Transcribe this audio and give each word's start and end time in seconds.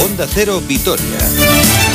Onda 0.00 0.26
Cero 0.26 0.60
Vitoria. 0.60 1.87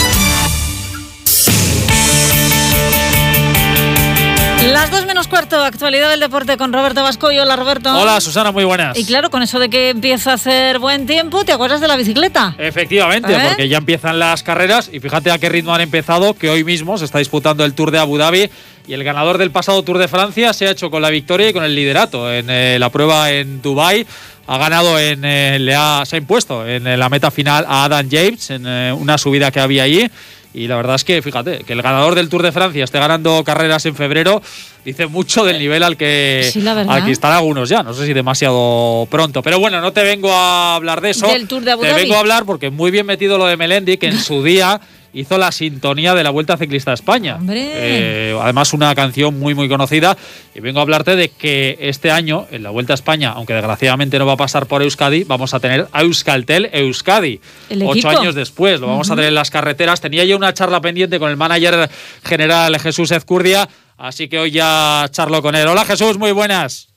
Las 4.71 4.89
dos 4.89 5.05
menos 5.05 5.27
cuarto, 5.27 5.61
actualidad 5.61 6.09
del 6.09 6.19
deporte 6.19 6.57
con 6.57 6.71
Roberto 6.71 7.03
Vasco 7.03 7.31
y 7.31 7.37
hola 7.37 7.55
Roberto. 7.55 7.95
Hola 7.95 8.19
Susana, 8.21 8.51
muy 8.51 8.63
buenas. 8.63 8.97
Y 8.97 9.05
claro, 9.05 9.29
con 9.29 9.43
eso 9.43 9.59
de 9.59 9.69
que 9.69 9.89
empieza 9.89 10.31
a 10.31 10.33
hacer 10.35 10.79
buen 10.79 11.05
tiempo, 11.05 11.43
¿te 11.43 11.51
acuerdas 11.51 11.81
de 11.81 11.87
la 11.87 11.97
bicicleta? 11.97 12.55
Efectivamente, 12.57 13.33
¿Eh? 13.33 13.39
porque 13.47 13.67
ya 13.67 13.77
empiezan 13.77 14.19
las 14.19 14.41
carreras 14.41 14.89
y 14.91 14.99
fíjate 14.99 15.31
a 15.31 15.37
qué 15.37 15.49
ritmo 15.49 15.75
han 15.75 15.81
empezado, 15.81 16.33
que 16.33 16.49
hoy 16.49 16.63
mismo 16.63 16.97
se 16.97 17.05
está 17.05 17.19
disputando 17.19 17.65
el 17.65 17.73
Tour 17.73 17.91
de 17.91 17.99
Abu 17.99 18.17
Dhabi 18.17 18.49
y 18.87 18.93
el 18.93 19.03
ganador 19.03 19.37
del 19.37 19.51
pasado 19.51 19.83
Tour 19.83 19.97
de 19.97 20.07
Francia 20.07 20.53
se 20.53 20.67
ha 20.67 20.71
hecho 20.71 20.89
con 20.89 21.01
la 21.01 21.09
victoria 21.09 21.49
y 21.49 21.53
con 21.53 21.63
el 21.63 21.75
liderato 21.75 22.31
en 22.31 22.49
eh, 22.49 22.77
la 22.79 22.89
prueba 22.89 23.31
en 23.31 23.61
Dubai. 23.61 24.05
Ha 24.45 24.57
ganado 24.57 24.99
en, 24.99 25.23
eh, 25.23 25.57
le 25.59 25.73
ha, 25.73 26.03
se 26.05 26.17
ha 26.17 26.19
impuesto 26.19 26.67
en 26.67 26.85
eh, 26.85 26.97
la 26.97 27.07
meta 27.09 27.31
final 27.31 27.65
a 27.67 27.85
Adam 27.85 28.09
James 28.11 28.49
en 28.49 28.65
eh, 28.67 28.93
una 28.93 29.17
subida 29.17 29.51
que 29.51 29.61
había 29.61 29.83
allí. 29.83 30.09
Y 30.53 30.67
la 30.67 30.75
verdad 30.75 30.95
es 30.95 31.03
que, 31.03 31.21
fíjate, 31.21 31.63
que 31.63 31.73
el 31.73 31.81
ganador 31.81 32.15
del 32.15 32.29
Tour 32.29 32.43
de 32.43 32.51
Francia 32.51 32.83
esté 32.83 32.99
ganando 32.99 33.43
carreras 33.43 33.85
en 33.85 33.95
febrero 33.95 34.41
dice 34.83 35.07
mucho 35.07 35.43
del 35.43 35.59
nivel 35.59 35.83
al 35.83 35.97
que, 35.97 36.49
Sí, 36.51 36.65
al 36.67 37.05
que 37.05 37.11
están 37.11 37.33
algunos 37.33 37.69
ya. 37.69 37.83
No 37.83 37.93
sé 37.93 38.05
si 38.05 38.13
demasiado 38.13 39.07
pronto. 39.09 39.41
Pero 39.41 39.59
bueno, 39.59 39.81
no 39.81 39.93
te 39.93 40.03
vengo 40.03 40.31
a 40.31 40.75
hablar 40.75 41.01
de 41.01 41.11
eso. 41.11 41.27
Del 41.27 41.47
Tour 41.47 41.63
de 41.63 41.71
Abu 41.71 41.81
te 41.81 41.93
vengo 41.93 42.15
a 42.15 42.19
hablar 42.19 42.45
porque 42.45 42.69
muy 42.69 42.91
bien 42.91 43.05
metido 43.05 43.37
lo 43.37 43.45
de 43.45 43.57
Melendi, 43.57 43.97
que 43.97 44.07
en 44.07 44.19
su 44.19 44.43
día 44.43 44.79
hizo 45.13 45.37
la 45.37 45.51
sintonía 45.51 46.15
de 46.15 46.23
la 46.23 46.31
Vuelta 46.31 46.57
Ciclista 46.57 46.91
a 46.91 46.93
España. 46.95 47.35
Hombre. 47.35 47.69
Eh, 47.73 48.37
además, 48.41 48.73
una 48.73 48.93
canción 48.95 49.39
muy, 49.39 49.53
muy 49.53 49.69
conocida. 49.69 50.17
Y 50.55 50.59
vengo 50.59 50.79
a 50.79 50.81
hablarte 50.81 51.15
de 51.15 51.29
que 51.29 51.77
este 51.79 52.11
año, 52.11 52.47
en 52.51 52.63
la 52.63 52.71
Vuelta 52.71 52.93
a 52.93 52.95
España, 52.95 53.31
aunque 53.31 53.53
desgraciadamente 53.53 54.17
no 54.19 54.25
va 54.25 54.33
a 54.33 54.37
pasar 54.37 54.65
por 54.65 54.81
Euskadi, 54.81 55.23
vamos 55.23 55.53
a 55.53 55.59
tener 55.59 55.87
a 55.91 56.01
Euskaltel 56.01 56.69
Euskadi. 56.73 57.39
El 57.69 57.83
Ocho 57.83 58.09
años 58.09 58.35
después, 58.35 58.79
lo 58.79 58.87
vamos 58.87 59.09
a 59.11 59.15
tener 59.15 59.29
en 59.29 59.35
las 59.35 59.51
carreteras. 59.51 60.01
Tenía 60.01 60.25
yo 60.25 60.35
una 60.35 60.53
charla 60.53 60.81
pendiente 60.81 61.19
con 61.19 61.29
el 61.29 61.37
manager 61.37 61.89
general 62.23 62.79
Jesús 62.79 63.11
Ezcurdia, 63.11 63.69
así 63.97 64.27
que 64.27 64.39
hoy 64.39 64.51
ya 64.51 65.05
charlo 65.11 65.41
con 65.41 65.55
él. 65.55 65.67
Hola 65.67 65.85
Jesús, 65.85 66.17
muy 66.17 66.31
buenas. 66.31 66.89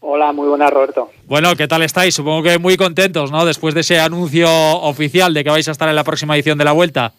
Hola, 0.00 0.32
muy 0.32 0.48
buenas, 0.48 0.70
Roberto. 0.72 1.10
Bueno, 1.26 1.54
¿qué 1.54 1.68
tal 1.68 1.82
estáis? 1.82 2.14
Supongo 2.14 2.42
que 2.42 2.58
muy 2.58 2.76
contentos, 2.76 3.30
¿no? 3.30 3.44
Después 3.44 3.72
de 3.74 3.82
ese 3.82 4.00
anuncio 4.00 4.48
oficial 4.50 5.32
de 5.32 5.44
que 5.44 5.50
vais 5.50 5.68
a 5.68 5.70
estar 5.70 5.88
en 5.88 5.94
la 5.94 6.02
próxima 6.02 6.34
edición 6.34 6.58
de 6.58 6.64
la 6.64 6.72
Vuelta. 6.72 7.12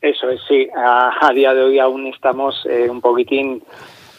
Eso 0.00 0.30
es, 0.30 0.40
sí. 0.48 0.68
A, 0.76 1.10
a 1.28 1.32
día 1.32 1.52
de 1.54 1.62
hoy 1.64 1.78
aún 1.80 2.06
estamos 2.06 2.64
eh, 2.70 2.88
un 2.88 3.00
poquitín 3.00 3.60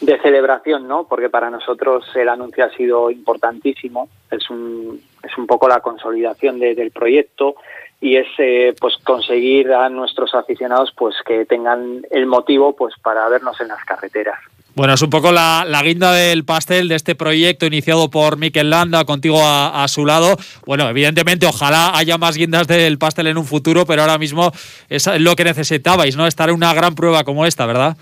de 0.02 0.20
celebración, 0.20 0.86
¿no? 0.86 1.04
Porque 1.08 1.30
para 1.30 1.48
nosotros 1.48 2.04
el 2.14 2.28
anuncio 2.28 2.64
ha 2.66 2.70
sido 2.76 3.10
importantísimo. 3.10 4.10
Es 4.30 4.50
un, 4.50 5.00
es 5.22 5.36
un 5.38 5.46
poco 5.46 5.66
la 5.68 5.80
consolidación 5.80 6.58
de- 6.58 6.74
del 6.74 6.90
proyecto 6.90 7.54
y 8.00 8.16
es 8.16 8.26
eh, 8.38 8.74
pues 8.80 8.96
conseguir 9.04 9.72
a 9.72 9.88
nuestros 9.88 10.34
aficionados 10.34 10.92
pues 10.96 11.14
que 11.26 11.44
tengan 11.44 12.02
el 12.10 12.26
motivo 12.26 12.74
pues 12.74 12.94
para 13.02 13.28
vernos 13.28 13.60
en 13.60 13.68
las 13.68 13.84
carreteras. 13.84 14.38
Bueno, 14.74 14.94
es 14.94 15.02
un 15.02 15.10
poco 15.10 15.32
la, 15.32 15.64
la 15.66 15.82
guinda 15.82 16.12
del 16.12 16.44
pastel 16.44 16.88
de 16.88 16.94
este 16.94 17.14
proyecto 17.14 17.66
iniciado 17.66 18.08
por 18.08 18.38
Mikel 18.38 18.70
Landa, 18.70 19.04
contigo 19.04 19.42
a, 19.42 19.82
a 19.82 19.88
su 19.88 20.06
lado. 20.06 20.36
Bueno, 20.64 20.88
evidentemente, 20.88 21.46
ojalá 21.46 21.96
haya 21.98 22.18
más 22.18 22.36
guindas 22.36 22.68
del 22.68 22.96
pastel 22.96 23.26
en 23.26 23.36
un 23.36 23.44
futuro, 23.44 23.84
pero 23.84 24.02
ahora 24.02 24.16
mismo 24.16 24.52
es 24.88 25.06
lo 25.18 25.34
que 25.34 25.44
necesitabais, 25.44 26.16
¿no? 26.16 26.26
Estar 26.26 26.48
en 26.48 26.54
una 26.54 26.72
gran 26.72 26.94
prueba 26.94 27.24
como 27.24 27.46
esta, 27.46 27.66
¿verdad? 27.66 27.96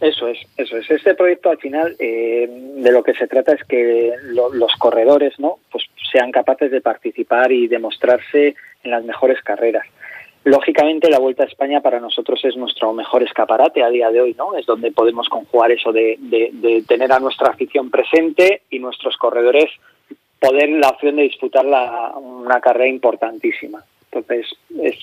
Eso 0.00 0.28
es, 0.28 0.38
eso 0.56 0.76
es. 0.78 0.90
Este 0.90 1.14
proyecto 1.14 1.50
al 1.50 1.58
final 1.58 1.94
eh, 1.98 2.48
de 2.48 2.90
lo 2.92 3.02
que 3.02 3.12
se 3.14 3.26
trata 3.26 3.52
es 3.52 3.62
que 3.64 4.12
lo- 4.24 4.52
los 4.52 4.74
corredores, 4.76 5.38
¿no? 5.38 5.58
Pues 5.70 5.84
sean 6.10 6.32
capaces 6.32 6.70
de 6.70 6.80
participar 6.80 7.52
y 7.52 7.68
demostrarse 7.68 8.54
en 8.82 8.90
las 8.90 9.04
mejores 9.04 9.42
carreras. 9.42 9.86
Lógicamente 10.44 11.10
la 11.10 11.18
Vuelta 11.18 11.42
a 11.42 11.46
España 11.46 11.82
para 11.82 12.00
nosotros 12.00 12.42
es 12.46 12.56
nuestro 12.56 12.94
mejor 12.94 13.22
escaparate 13.22 13.82
a 13.82 13.90
día 13.90 14.10
de 14.10 14.22
hoy, 14.22 14.34
¿no? 14.38 14.56
Es 14.56 14.64
donde 14.64 14.90
podemos 14.90 15.28
conjugar 15.28 15.70
eso 15.70 15.92
de, 15.92 16.16
de- 16.18 16.48
de 16.54 16.82
tener 16.88 17.12
a 17.12 17.20
nuestra 17.20 17.48
afición 17.50 17.90
presente 17.90 18.62
y 18.70 18.78
nuestros 18.78 19.18
corredores 19.18 19.70
poder 20.38 20.70
la 20.70 20.88
opción 20.88 21.16
de 21.16 21.24
disputar 21.24 21.66
la- 21.66 22.14
una 22.16 22.58
carrera 22.62 22.88
importantísima. 22.88 23.84
Entonces, 24.10 24.46
es- 24.82 24.96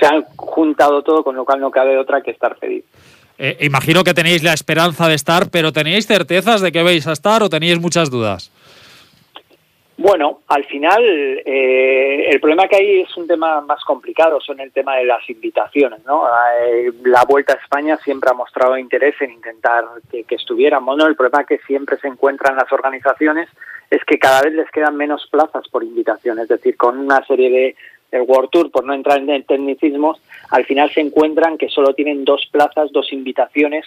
se 0.00 0.06
han 0.06 0.22
juntado 0.36 1.02
todo, 1.02 1.22
con 1.22 1.36
lo 1.36 1.44
cual 1.44 1.60
no 1.60 1.70
cabe 1.70 1.98
otra 1.98 2.22
que 2.22 2.30
estar 2.30 2.56
feliz. 2.56 2.82
Eh, 3.44 3.56
imagino 3.66 4.04
que 4.04 4.14
tenéis 4.14 4.44
la 4.44 4.52
esperanza 4.52 5.08
de 5.08 5.16
estar, 5.16 5.50
pero 5.50 5.72
¿tenéis 5.72 6.06
certezas 6.06 6.60
de 6.60 6.70
que 6.70 6.80
vais 6.84 7.04
a 7.08 7.12
estar 7.12 7.42
o 7.42 7.50
tenéis 7.50 7.80
muchas 7.80 8.08
dudas? 8.08 8.52
Bueno, 9.96 10.42
al 10.46 10.64
final 10.64 11.02
eh, 11.44 12.26
el 12.30 12.40
problema 12.40 12.68
que 12.68 12.76
hay 12.76 13.00
es 13.00 13.16
un 13.16 13.26
tema 13.26 13.60
más 13.60 13.82
complicado, 13.82 14.40
son 14.40 14.60
el 14.60 14.70
tema 14.70 14.94
de 14.94 15.06
las 15.06 15.28
invitaciones, 15.28 16.06
¿no? 16.06 16.24
Eh, 16.62 16.92
la 17.04 17.24
Vuelta 17.24 17.54
a 17.54 17.56
España 17.56 17.98
siempre 18.04 18.30
ha 18.30 18.34
mostrado 18.34 18.78
interés 18.78 19.20
en 19.20 19.32
intentar 19.32 19.86
que, 20.08 20.22
que 20.22 20.36
estuviéramos, 20.36 20.96
¿no? 20.96 21.08
El 21.08 21.16
problema 21.16 21.42
que 21.42 21.58
siempre 21.66 21.98
se 21.98 22.06
encuentran 22.06 22.54
las 22.54 22.70
organizaciones 22.72 23.48
es 23.90 24.04
que 24.04 24.20
cada 24.20 24.42
vez 24.42 24.52
les 24.52 24.70
quedan 24.70 24.96
menos 24.96 25.26
plazas 25.28 25.68
por 25.68 25.82
invitación, 25.82 26.38
es 26.38 26.46
decir, 26.46 26.76
con 26.76 26.96
una 26.96 27.26
serie 27.26 27.50
de 27.50 27.76
el 28.12 28.22
World 28.22 28.50
Tour, 28.50 28.70
por 28.70 28.84
no 28.84 28.94
entrar 28.94 29.18
en 29.18 29.42
tecnicismos, 29.44 30.20
al 30.50 30.64
final 30.64 30.90
se 30.90 31.00
encuentran 31.00 31.58
que 31.58 31.68
solo 31.68 31.94
tienen 31.94 32.24
dos 32.24 32.46
plazas, 32.50 32.92
dos 32.92 33.12
invitaciones 33.12 33.86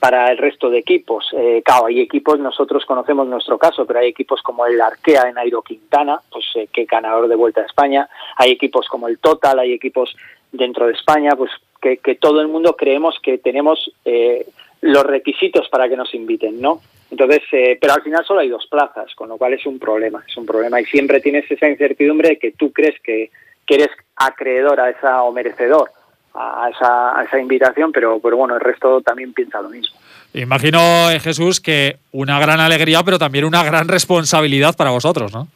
para 0.00 0.30
el 0.30 0.38
resto 0.38 0.68
de 0.68 0.78
equipos. 0.78 1.30
Eh, 1.32 1.62
claro, 1.64 1.86
hay 1.86 2.00
equipos, 2.00 2.38
nosotros 2.38 2.84
conocemos 2.84 3.26
nuestro 3.26 3.58
caso, 3.58 3.86
pero 3.86 4.00
hay 4.00 4.08
equipos 4.08 4.42
como 4.42 4.66
el 4.66 4.80
Arkea 4.80 5.28
en 5.28 5.34
Nairo 5.34 5.62
Quintana, 5.62 6.20
pues 6.30 6.44
eh, 6.56 6.68
que 6.72 6.84
ganador 6.84 7.28
de 7.28 7.36
Vuelta 7.36 7.62
a 7.62 7.66
España, 7.66 8.08
hay 8.36 8.50
equipos 8.50 8.88
como 8.88 9.08
el 9.08 9.18
Total, 9.18 9.58
hay 9.58 9.72
equipos 9.72 10.16
dentro 10.52 10.86
de 10.86 10.92
España, 10.92 11.32
pues 11.36 11.50
que, 11.80 11.98
que 11.98 12.14
todo 12.16 12.40
el 12.40 12.48
mundo 12.48 12.76
creemos 12.76 13.18
que 13.22 13.38
tenemos 13.38 13.92
eh, 14.04 14.46
los 14.80 15.04
requisitos 15.04 15.68
para 15.68 15.88
que 15.88 15.96
nos 15.96 16.14
inviten, 16.14 16.60
¿no? 16.60 16.80
Entonces, 17.10 17.42
eh, 17.52 17.78
pero 17.80 17.94
al 17.94 18.02
final 18.02 18.24
solo 18.24 18.40
hay 18.40 18.48
dos 18.48 18.66
plazas, 18.66 19.14
con 19.14 19.28
lo 19.28 19.36
cual 19.38 19.54
es 19.54 19.64
un 19.66 19.78
problema, 19.78 20.24
es 20.26 20.36
un 20.36 20.44
problema 20.46 20.80
y 20.80 20.84
siempre 20.86 21.20
tienes 21.20 21.50
esa 21.50 21.68
incertidumbre 21.68 22.30
de 22.30 22.38
que 22.38 22.52
tú 22.52 22.72
crees 22.72 23.00
que, 23.00 23.30
que 23.66 23.74
eres 23.74 23.90
acreedor 24.16 24.80
a 24.80 24.90
esa 24.90 25.22
o 25.22 25.32
merecedor 25.32 25.90
a 26.36 26.68
esa, 26.70 27.18
a 27.18 27.24
esa 27.24 27.38
invitación, 27.38 27.92
pero, 27.92 28.20
pero 28.20 28.36
bueno, 28.36 28.54
el 28.54 28.60
resto 28.60 29.00
también 29.00 29.32
piensa 29.32 29.60
lo 29.60 29.70
mismo. 29.70 29.96
Imagino, 30.34 31.10
eh, 31.10 31.18
Jesús, 31.18 31.60
que 31.60 31.96
una 32.12 32.38
gran 32.38 32.60
alegría, 32.60 33.02
pero 33.02 33.18
también 33.18 33.44
una 33.44 33.64
gran 33.64 33.88
responsabilidad 33.88 34.76
para 34.76 34.90
vosotros, 34.90 35.32
¿no? 35.32 35.48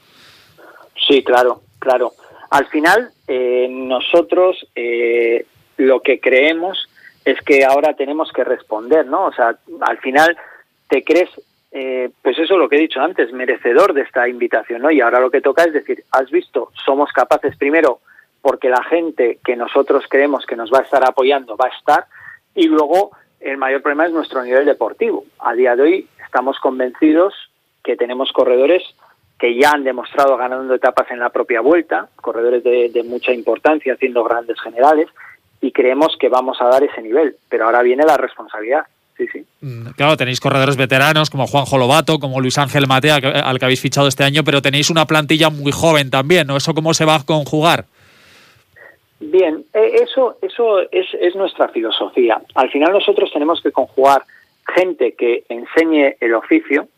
Sí, 1.06 1.22
claro, 1.22 1.60
claro. 1.78 2.12
Al 2.50 2.66
final, 2.66 3.10
eh, 3.28 3.68
nosotros 3.70 4.66
eh, 4.74 5.44
lo 5.76 6.00
que 6.00 6.18
creemos 6.18 6.88
es 7.24 7.40
que 7.42 7.64
ahora 7.64 7.94
tenemos 7.94 8.32
que 8.32 8.44
responder, 8.44 9.06
¿no? 9.06 9.26
O 9.26 9.32
sea, 9.32 9.54
al 9.82 9.98
final 9.98 10.36
te 10.88 11.04
crees, 11.04 11.28
eh, 11.72 12.10
pues 12.22 12.38
eso 12.38 12.56
lo 12.56 12.68
que 12.68 12.76
he 12.76 12.80
dicho 12.80 13.00
antes, 13.00 13.32
merecedor 13.32 13.92
de 13.92 14.02
esta 14.02 14.28
invitación, 14.28 14.82
¿no? 14.82 14.90
Y 14.90 15.00
ahora 15.00 15.20
lo 15.20 15.30
que 15.30 15.40
toca 15.40 15.64
es 15.64 15.72
decir, 15.72 16.04
has 16.10 16.30
visto, 16.30 16.72
somos 16.84 17.12
capaces 17.12 17.56
primero 17.56 18.00
porque 18.42 18.68
la 18.68 18.82
gente 18.82 19.38
que 19.44 19.54
nosotros 19.54 20.04
creemos 20.08 20.46
que 20.46 20.56
nos 20.56 20.72
va 20.72 20.78
a 20.78 20.82
estar 20.82 21.04
apoyando 21.04 21.56
va 21.56 21.66
a 21.66 21.76
estar 21.76 22.06
y 22.54 22.66
luego 22.66 23.10
el 23.40 23.56
mayor 23.56 23.82
problema 23.82 24.06
es 24.06 24.12
nuestro 24.12 24.42
nivel 24.42 24.64
deportivo. 24.64 25.24
A 25.38 25.54
día 25.54 25.76
de 25.76 25.82
hoy 25.82 26.08
estamos 26.24 26.58
convencidos 26.58 27.34
que 27.84 27.96
tenemos 27.96 28.32
corredores 28.32 28.82
que 29.38 29.54
ya 29.54 29.70
han 29.70 29.84
demostrado 29.84 30.36
ganando 30.36 30.74
etapas 30.74 31.10
en 31.10 31.20
la 31.20 31.30
propia 31.30 31.60
vuelta, 31.60 32.08
corredores 32.16 32.62
de, 32.64 32.90
de 32.90 33.02
mucha 33.04 33.32
importancia 33.32 33.94
haciendo 33.94 34.24
grandes 34.24 34.60
generales 34.60 35.08
y 35.60 35.72
creemos 35.72 36.16
que 36.18 36.28
vamos 36.28 36.60
a 36.60 36.66
dar 36.66 36.82
ese 36.82 37.00
nivel, 37.00 37.36
pero 37.48 37.66
ahora 37.66 37.82
viene 37.82 38.04
la 38.04 38.16
responsabilidad. 38.16 38.86
Sí, 39.20 39.26
sí. 39.30 39.44
Mm, 39.60 39.88
Claro, 39.96 40.16
tenéis 40.16 40.40
corredores 40.40 40.76
veteranos 40.78 41.28
como 41.28 41.46
Juanjo 41.46 41.76
Lobato, 41.76 42.18
como 42.18 42.40
Luis 42.40 42.56
Ángel 42.56 42.86
Matea, 42.86 43.20
que- 43.20 43.26
al 43.26 43.58
que 43.58 43.64
habéis 43.66 43.80
fichado 43.82 44.08
este 44.08 44.24
año, 44.24 44.42
pero 44.44 44.62
tenéis 44.62 44.88
una 44.88 45.04
plantilla 45.04 45.50
muy 45.50 45.72
joven 45.72 46.08
también, 46.08 46.46
¿no? 46.46 46.56
¿Eso 46.56 46.72
cómo 46.72 46.94
se 46.94 47.04
va 47.04 47.16
a 47.16 47.24
conjugar? 47.26 47.84
Bien, 49.18 49.62
eh, 49.74 49.96
eso, 50.02 50.38
eso 50.40 50.80
es, 50.90 51.06
es 51.20 51.34
nuestra 51.36 51.68
filosofía. 51.68 52.40
Al 52.54 52.70
final 52.70 52.92
nosotros 52.92 53.30
tenemos 53.30 53.60
que 53.60 53.70
conjugar 53.72 54.22
gente 54.74 55.14
que 55.18 55.44
enseñe 55.50 56.14
el 56.20 56.34
oficio 56.34 56.88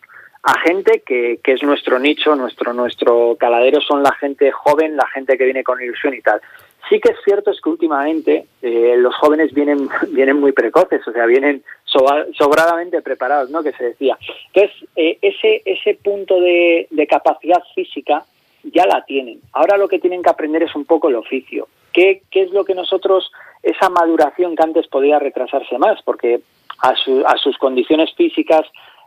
a 0.45 0.59
gente 0.61 1.03
que, 1.05 1.41
que 1.43 1.53
es 1.55 1.63
nuestro 1.65 1.99
nicho, 1.99 2.37
nuestro, 2.37 2.73
nuestro 2.73 3.37
caladero 3.39 3.81
son 3.81 4.03
la 4.05 4.13
gente 4.13 4.51
joven, 4.53 4.97
la 4.97 5.07
gente 5.09 5.37
que 5.37 5.45
viene 5.45 5.65
con 5.65 5.81
ilusión 5.83 6.15
y 6.15 6.21
tal. 6.21 6.41
Sí 6.89 7.01
que 7.01 7.13
es 7.13 7.19
cierto 7.25 7.51
es 7.51 7.61
que 7.61 7.71
últimamente 7.71 8.47
eh, 8.61 8.95
los 8.99 9.15
jóvenes 9.17 9.53
vienen, 9.53 9.89
vienen 10.11 10.41
muy 10.41 10.53
precoces, 10.53 11.07
o 11.07 11.13
sea, 11.13 11.27
vienen 11.27 11.63
sobradamente 11.85 13.03
preparados, 13.03 13.51
¿no? 13.51 13.63
Que 13.63 13.73
se 13.73 13.85
decía. 13.85 14.17
Entonces, 14.53 14.89
eh, 14.97 15.19
ese, 15.23 15.63
ese 15.65 15.95
punto 16.03 16.41
de, 16.41 16.89
capacidad 17.09 17.63
física 17.75 18.25
ya 18.63 18.87
la 18.87 19.05
tienen. 19.05 19.41
Ahora 19.53 19.77
lo 19.77 19.89
que 19.89 19.99
tienen 19.99 20.23
que 20.23 20.31
aprender 20.31 20.63
es 20.63 20.75
un 20.75 20.85
poco 20.85 21.09
el 21.09 21.17
oficio. 21.17 21.69
¿Qué, 21.93 22.23
qué 22.31 22.43
es 22.43 22.51
lo 22.53 22.65
que 22.65 22.75
nosotros, 22.75 23.31
esa 23.63 23.91
maduración 23.91 24.57
que 24.57 24.63
antes 24.63 24.87
podía 24.87 25.19
retrasarse 25.19 25.77
más? 25.79 26.01
Porque 26.03 26.41
a, 26.79 26.91
a 26.91 27.37
sus 27.37 27.59
condiciones 27.59 28.15
físicas 28.15 28.63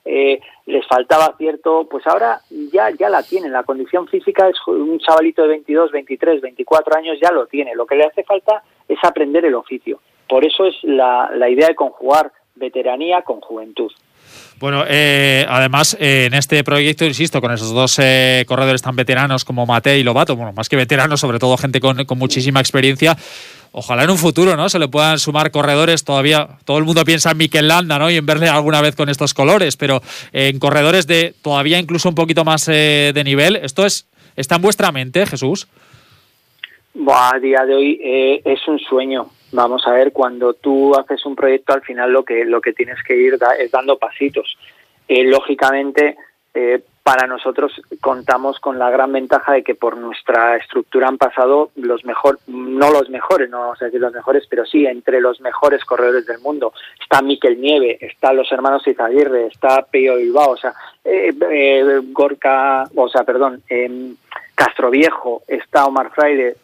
eh, 0.05 0.39
les 0.67 0.85
faltaba 0.87 1.35
cierto, 1.37 1.87
pues 1.89 2.05
ahora 2.05 2.39
ya, 2.71 2.91
ya 2.91 3.09
la 3.09 3.23
tienen. 3.23 3.51
La 3.51 3.63
condición 3.63 4.07
física 4.07 4.47
es 4.47 4.55
un 4.67 4.99
chavalito 4.99 5.41
de 5.41 5.49
22, 5.49 5.91
23, 5.91 6.41
24 6.41 6.97
años 6.97 7.17
ya 7.21 7.31
lo 7.31 7.47
tiene. 7.47 7.75
Lo 7.75 7.85
que 7.85 7.95
le 7.95 8.05
hace 8.05 8.23
falta 8.23 8.63
es 8.87 8.99
aprender 9.03 9.45
el 9.45 9.55
oficio. 9.55 9.99
Por 10.29 10.45
eso 10.45 10.65
es 10.65 10.75
la, 10.83 11.31
la 11.33 11.49
idea 11.49 11.67
de 11.67 11.75
conjugar 11.75 12.31
veteranía 12.55 13.21
con 13.21 13.41
juventud. 13.41 13.91
Bueno, 14.59 14.85
eh, 14.87 15.45
además, 15.49 15.97
eh, 15.99 16.25
en 16.27 16.33
este 16.33 16.63
proyecto, 16.63 17.03
insisto, 17.03 17.41
con 17.41 17.51
esos 17.51 17.73
dos 17.73 17.99
eh, 17.99 18.45
corredores 18.47 18.81
tan 18.81 18.95
veteranos 18.95 19.43
como 19.43 19.65
Mate 19.65 19.99
y 19.99 20.03
Lobato, 20.03 20.35
bueno, 20.37 20.53
más 20.53 20.69
que 20.69 20.77
veteranos, 20.77 21.19
sobre 21.19 21.39
todo 21.39 21.57
gente 21.57 21.81
con, 21.81 21.97
muchísima 22.17 22.61
experiencia, 22.61 23.17
ojalá 23.73 24.05
en 24.05 24.11
un 24.11 24.17
futuro, 24.17 24.55
¿no? 24.55 24.69
Se 24.69 24.79
le 24.79 24.87
puedan 24.87 25.19
sumar 25.19 25.51
corredores 25.51 26.05
todavía. 26.05 26.47
Todo 26.63 26.77
el 26.77 26.85
mundo 26.85 27.03
piensa 27.03 27.31
en 27.31 27.37
Mikel 27.37 27.67
Landa, 27.67 27.99
¿no? 27.99 28.09
Y 28.09 28.15
en 28.15 28.25
verle 28.25 28.47
alguna 28.47 28.79
vez 28.79 28.95
con 28.95 29.09
estos 29.09 29.33
colores, 29.33 29.75
pero 29.75 30.01
en 30.31 30.57
corredores 30.57 31.05
de 31.05 31.33
todavía 31.41 31.77
incluso 31.77 32.07
un 32.07 32.15
poquito 32.15 32.45
más 32.45 32.65
de 32.65 33.21
nivel. 33.25 33.57
¿Esto 33.57 33.85
es 33.85 34.07
está 34.37 34.55
en 34.55 34.61
vuestra 34.61 34.93
mente, 34.93 35.25
Jesús? 35.25 35.67
a 37.07 37.37
día 37.39 37.65
de 37.65 37.75
hoy 37.75 38.41
es 38.45 38.65
un 38.69 38.79
sueño. 38.79 39.27
Vamos 39.55 39.87
a 39.87 39.91
ver, 39.91 40.11
cuando 40.11 40.53
tú 40.53 40.93
haces 40.95 41.25
un 41.25 41.35
proyecto, 41.35 41.73
al 41.73 41.81
final 41.81 42.11
lo 42.11 42.23
que, 42.23 42.43
lo 42.43 42.59
que 42.59 42.73
tienes 42.73 43.01
que 43.03 43.15
ir 43.15 43.37
es 43.57 43.71
dando 43.71 43.97
pasitos. 43.97 44.57
Eh, 45.07 45.23
lógicamente, 45.23 46.17
eh, 46.53 46.81
para 47.03 47.27
nosotros 47.27 47.71
contamos 48.01 48.59
con 48.59 48.79
la 48.79 48.89
gran 48.89 49.11
ventaja 49.11 49.53
de 49.53 49.63
que 49.63 49.75
por 49.75 49.95
nuestra 49.95 50.57
estructura 50.57 51.07
han 51.07 51.19
pasado 51.19 51.69
los 51.75 52.03
mejores, 52.03 52.41
no 52.47 52.89
los 52.91 53.09
mejores, 53.09 53.49
no 53.49 53.59
vamos 53.59 53.81
a 53.81 53.85
decir 53.85 54.01
los 54.01 54.11
mejores, 54.11 54.47
pero 54.49 54.65
sí 54.65 54.87
entre 54.87 55.21
los 55.21 55.39
mejores 55.39 55.85
corredores 55.85 56.25
del 56.25 56.39
mundo. 56.39 56.73
Está 56.99 57.21
Miquel 57.21 57.61
Nieve, 57.61 57.99
está 58.01 58.33
los 58.33 58.51
hermanos 58.51 58.87
Izaguirre, 58.87 59.47
está 59.47 59.83
Peyo 59.83 60.15
Bilbao, 60.15 60.51
o 60.51 60.57
sea, 60.57 60.73
eh, 61.03 61.31
eh 61.51 62.01
Gorka, 62.05 62.85
o 62.95 63.07
sea, 63.07 63.23
perdón, 63.23 63.61
eh, 63.69 64.15
Castro 64.55 64.89
Viejo, 64.89 65.43
está 65.47 65.85
Omar 65.85 66.09
Fraile, 66.11 66.55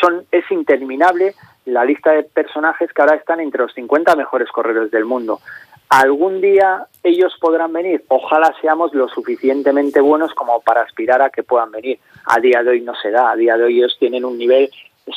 son, 0.00 0.24
es 0.30 0.48
interminable 0.52 1.34
la 1.66 1.84
lista 1.84 2.12
de 2.12 2.24
personajes 2.24 2.92
que 2.92 3.02
ahora 3.02 3.16
están 3.16 3.40
entre 3.40 3.62
los 3.62 3.74
50 3.74 4.14
mejores 4.16 4.48
corredores 4.50 4.90
del 4.90 5.04
mundo. 5.04 5.40
Algún 5.88 6.40
día 6.40 6.86
ellos 7.02 7.34
podrán 7.40 7.72
venir, 7.72 8.04
ojalá 8.08 8.54
seamos 8.60 8.92
lo 8.94 9.08
suficientemente 9.08 10.00
buenos 10.00 10.34
como 10.34 10.60
para 10.60 10.82
aspirar 10.82 11.22
a 11.22 11.30
que 11.30 11.42
puedan 11.42 11.70
venir. 11.70 11.98
A 12.26 12.40
día 12.40 12.62
de 12.62 12.70
hoy 12.70 12.80
no 12.80 12.94
se 12.94 13.10
da, 13.10 13.30
a 13.30 13.36
día 13.36 13.56
de 13.56 13.64
hoy 13.64 13.78
ellos 13.78 13.96
tienen 13.98 14.24
un 14.24 14.38
nivel, 14.38 14.70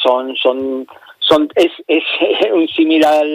son, 0.03 0.35
son, 0.35 0.85
son, 1.19 1.49
es, 1.55 1.71
es 1.87 2.03
un 2.53 2.67
similar 2.67 3.25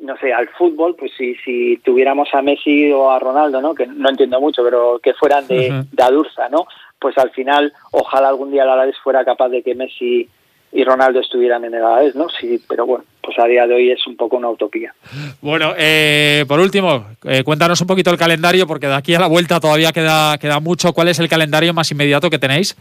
no 0.00 0.16
sé, 0.18 0.32
al 0.32 0.48
fútbol, 0.48 0.96
pues 0.96 1.12
si, 1.16 1.34
si 1.36 1.78
tuviéramos 1.78 2.28
a 2.34 2.42
Messi 2.42 2.90
o 2.92 3.10
a 3.10 3.18
Ronaldo, 3.18 3.60
¿no? 3.60 3.74
Que 3.74 3.86
no 3.86 4.10
entiendo 4.10 4.40
mucho, 4.40 4.62
pero 4.64 4.98
que 4.98 5.14
fueran 5.14 5.46
de, 5.46 5.84
de 5.90 6.02
Adurza, 6.02 6.48
¿no? 6.48 6.66
Pues 6.98 7.16
al 7.16 7.30
final, 7.30 7.72
ojalá 7.92 8.28
algún 8.28 8.50
día 8.50 8.64
la 8.64 8.74
Alavés 8.74 8.98
fuera 8.98 9.24
capaz 9.24 9.48
de 9.50 9.62
que 9.62 9.74
Messi 9.74 10.28
y 10.74 10.82
Ronaldo 10.82 11.20
estuvieran 11.20 11.64
en 11.64 11.76
Alavés, 11.76 12.16
¿no? 12.16 12.26
Sí, 12.28 12.60
pero 12.68 12.84
bueno, 12.84 13.04
pues 13.22 13.38
a 13.38 13.46
día 13.46 13.64
de 13.64 13.74
hoy 13.74 13.90
es 13.92 14.04
un 14.08 14.16
poco 14.16 14.36
una 14.36 14.50
utopía. 14.50 14.92
Bueno, 15.40 15.72
eh, 15.78 16.44
por 16.48 16.58
último, 16.58 17.06
eh, 17.22 17.44
cuéntanos 17.44 17.80
un 17.80 17.86
poquito 17.86 18.10
el 18.10 18.18
calendario, 18.18 18.66
porque 18.66 18.88
de 18.88 18.94
aquí 18.94 19.14
a 19.14 19.20
la 19.20 19.28
vuelta 19.28 19.60
todavía 19.60 19.92
queda, 19.92 20.36
queda 20.38 20.58
mucho. 20.58 20.92
¿Cuál 20.92 21.08
es 21.08 21.20
el 21.20 21.28
calendario 21.28 21.72
más 21.72 21.92
inmediato 21.92 22.28
que 22.28 22.40
tenéis? 22.40 22.76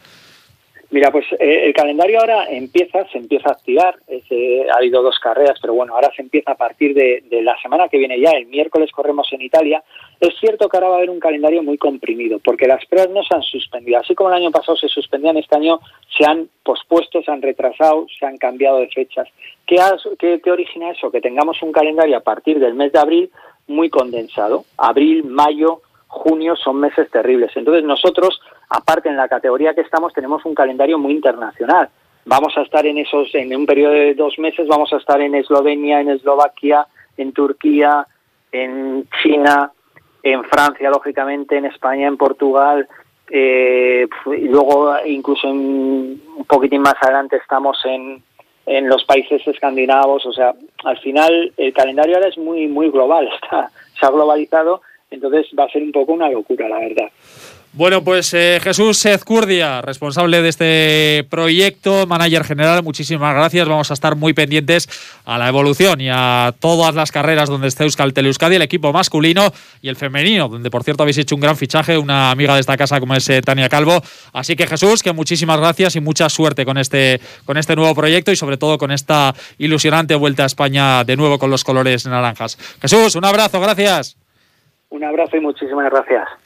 Mira, 0.93 1.09
pues 1.09 1.25
eh, 1.39 1.65
el 1.65 1.73
calendario 1.73 2.19
ahora 2.19 2.45
empieza, 2.51 3.03
se 3.07 3.17
empieza 3.17 3.49
a 3.49 3.53
activar. 3.53 3.95
ha 4.07 4.77
habido 4.77 5.01
dos 5.01 5.17
carreras, 5.17 5.57
pero 5.59 5.73
bueno, 5.73 5.95
ahora 5.95 6.11
se 6.15 6.21
empieza 6.21 6.51
a 6.51 6.55
partir 6.55 6.93
de, 6.93 7.23
la 7.41 7.57
semana 7.63 7.89
que 7.89 7.97
viene 7.97 8.19
ya. 8.19 8.29
El 8.29 8.45
miércoles 8.45 8.91
corremos 8.91 9.27
en 9.33 9.41
Italia. 9.41 9.83
Es 10.19 10.35
cierto 10.39 10.69
que 10.69 10.77
ahora 10.77 10.89
va 10.89 10.93
a 10.93 10.97
haber 10.97 11.09
un 11.09 11.19
calendario 11.19 11.63
muy 11.63 11.79
comprimido, 11.79 12.37
porque 12.37 12.67
las 12.67 12.85
pruebas 12.85 13.09
no 13.09 13.23
se 13.23 13.35
han 13.35 13.41
suspendido. 13.41 14.01
Así 14.01 14.13
como 14.13 14.29
el 14.29 14.35
año 14.35 14.51
pasado 14.51 14.77
se 14.77 14.87
suspendían, 14.87 15.35
este 15.35 15.55
año 15.55 15.79
se 16.15 16.25
han 16.27 16.47
pospuesto, 16.61 17.23
se 17.23 17.31
han 17.31 17.41
retrasado, 17.41 18.05
se 18.19 18.27
han 18.27 18.37
cambiado 18.37 18.77
de 18.77 18.87
fechas. 18.89 19.27
¿Qué, 19.65 19.77
qué, 20.19 20.41
qué 20.43 20.51
origina 20.51 20.91
eso? 20.91 21.09
Que 21.09 21.21
tengamos 21.21 21.59
un 21.63 21.71
calendario 21.71 22.17
a 22.17 22.21
partir 22.21 22.59
del 22.59 22.75
mes 22.75 22.91
de 22.91 22.99
abril 22.99 23.31
muy 23.65 23.89
condensado. 23.89 24.65
Abril, 24.77 25.23
mayo, 25.23 25.81
junio 26.07 26.55
son 26.55 26.79
meses 26.79 27.09
terribles. 27.09 27.49
Entonces 27.55 27.83
nosotros 27.83 28.39
Aparte, 28.75 29.07
en 29.07 29.17
la 29.17 29.27
categoría 29.27 29.75
que 29.75 29.81
estamos 29.81 30.13
tenemos 30.13 30.43
un 30.45 30.55
calendario 30.55 30.97
muy 30.97 31.13
internacional. 31.13 31.89
Vamos 32.25 32.57
a 32.57 32.63
estar 32.63 32.83
en 32.87 32.97
esos, 32.97 33.29
en 33.35 33.55
un 33.55 33.67
periodo 33.67 33.93
de 33.93 34.15
dos 34.15 34.39
meses, 34.39 34.67
vamos 34.67 34.91
a 34.93 34.97
estar 34.97 35.21
en 35.21 35.35
Eslovenia, 35.35 36.01
en 36.01 36.09
Eslovaquia, 36.09 36.87
en 37.15 37.33
Turquía, 37.33 38.07
en 38.51 39.07
China, 39.21 39.71
en 40.23 40.43
Francia, 40.45 40.89
lógicamente, 40.89 41.55
en 41.55 41.65
España, 41.65 42.07
en 42.07 42.17
Portugal, 42.17 42.87
eh, 43.29 44.07
y 44.25 44.47
luego 44.47 44.95
incluso 45.05 45.47
un 45.49 46.45
poquitín 46.47 46.81
más 46.81 46.95
adelante 46.99 47.37
estamos 47.37 47.77
en, 47.85 48.23
en 48.65 48.89
los 48.89 49.03
países 49.03 49.45
escandinavos, 49.47 50.25
o 50.25 50.33
sea, 50.33 50.55
al 50.83 50.97
final 50.97 51.53
el 51.57 51.73
calendario 51.73 52.15
ahora 52.15 52.29
es 52.29 52.39
muy 52.39 52.67
muy 52.67 52.89
global, 52.89 53.29
está, 53.43 53.69
se 53.99 54.03
ha 54.03 54.09
globalizado, 54.09 54.81
entonces 55.11 55.45
va 55.57 55.65
a 55.65 55.69
ser 55.69 55.83
un 55.83 55.91
poco 55.91 56.13
una 56.13 56.29
locura, 56.29 56.67
la 56.67 56.79
verdad. 56.79 57.11
Bueno, 57.75 58.03
pues 58.03 58.31
eh, 58.35 58.59
Jesús 58.61 59.03
Ezcurdia, 59.03 59.81
responsable 59.81 60.43
de 60.43 60.49
este 60.49 61.25
proyecto, 61.27 62.05
manager 62.05 62.43
general, 62.43 62.83
muchísimas 62.83 63.33
gracias. 63.33 63.67
Vamos 63.67 63.89
a 63.89 63.95
estar 63.95 64.15
muy 64.15 64.33
pendientes 64.33 64.87
a 65.25 65.39
la 65.39 65.47
evolución 65.47 65.99
y 65.99 66.07
a 66.07 66.53
todas 66.59 66.93
las 66.93 67.11
carreras 67.11 67.49
donde 67.49 67.67
esté 67.67 67.85
Euskaltel 67.85 68.27
Euskadi, 68.27 68.57
el 68.57 68.61
equipo 68.61 68.93
masculino 68.93 69.51
y 69.81 69.89
el 69.89 69.95
femenino, 69.95 70.49
donde 70.49 70.69
por 70.69 70.83
cierto 70.83 71.01
habéis 71.01 71.17
hecho 71.17 71.33
un 71.33 71.41
gran 71.41 71.57
fichaje, 71.57 71.97
una 71.97 72.29
amiga 72.29 72.53
de 72.53 72.59
esta 72.59 72.77
casa 72.77 72.99
como 72.99 73.15
es 73.15 73.27
eh, 73.29 73.41
Tania 73.41 73.69
Calvo. 73.69 74.03
Así 74.33 74.55
que 74.55 74.67
Jesús, 74.67 75.01
que 75.01 75.11
muchísimas 75.11 75.59
gracias 75.59 75.95
y 75.95 75.99
mucha 75.99 76.29
suerte 76.29 76.65
con 76.65 76.77
este, 76.77 77.19
con 77.43 77.57
este 77.57 77.75
nuevo 77.75 77.95
proyecto 77.95 78.31
y 78.31 78.35
sobre 78.35 78.57
todo 78.57 78.77
con 78.77 78.91
esta 78.91 79.33
ilusionante 79.57 80.13
vuelta 80.13 80.43
a 80.43 80.45
España 80.45 81.03
de 81.05 81.17
nuevo 81.17 81.39
con 81.39 81.49
los 81.49 81.63
colores 81.63 82.05
naranjas. 82.05 82.55
Jesús, 82.79 83.15
un 83.15 83.25
abrazo, 83.25 83.59
gracias. 83.59 84.15
Un 84.89 85.03
abrazo 85.03 85.37
y 85.37 85.39
muchísimas 85.39 85.89
gracias. 85.89 86.42